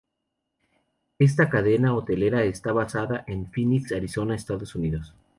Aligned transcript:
Esta 1.19 1.47
cadena 1.47 1.93
hotelera 1.93 2.43
está 2.43 2.73
basada 2.73 3.23
en 3.27 3.51
Phoenix, 3.53 3.91
Arizona, 3.91 4.33
Estados 4.33 4.73
Unidos. 4.73 5.13